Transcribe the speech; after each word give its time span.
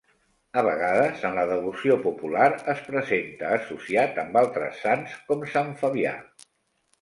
A 0.59 0.61
vegades, 0.67 1.19
en 1.29 1.35
la 1.39 1.43
devoció 1.51 1.97
popular, 2.05 2.47
es 2.73 2.81
presenta 2.87 3.51
associat 3.59 4.19
amb 4.23 4.41
altres 4.43 4.81
sants 4.87 5.15
com 5.29 5.47
Sant 5.55 5.71
Fabià. 5.85 6.17